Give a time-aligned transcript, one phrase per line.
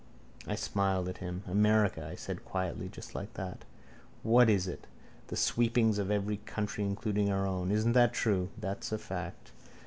[0.47, 1.43] I smiled at him.
[1.47, 3.65] America, I said quietly, just like that.
[4.23, 4.87] What is it?
[5.27, 7.69] The sweepings of every country including our own.
[7.69, 8.49] Isn't that true?
[8.59, 9.51] That's a fact.